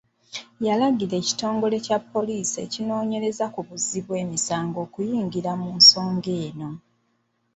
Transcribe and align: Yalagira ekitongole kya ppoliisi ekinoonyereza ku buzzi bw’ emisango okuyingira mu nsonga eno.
Yalagira 0.65 1.13
ekitongole 1.21 1.75
kya 1.85 1.97
ppoliisi 2.01 2.57
ekinoonyereza 2.65 3.45
ku 3.53 3.59
buzzi 3.67 3.99
bw’ 4.05 4.11
emisango 4.23 4.77
okuyingira 4.85 5.51
mu 5.61 5.69
nsonga 5.79 6.31
eno. 6.47 6.69